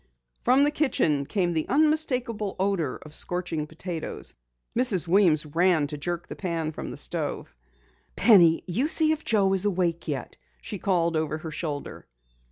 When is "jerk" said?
5.99-6.27